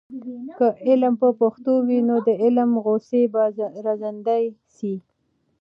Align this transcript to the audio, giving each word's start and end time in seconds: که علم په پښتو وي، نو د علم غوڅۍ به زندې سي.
که 0.59 0.67
علم 0.89 1.13
په 1.21 1.29
پښتو 1.41 1.73
وي، 1.87 1.99
نو 2.07 2.15
د 2.27 2.29
علم 2.43 2.69
غوڅۍ 2.83 3.23
به 3.33 3.41
زندې 4.01 4.41
سي. 4.75 4.93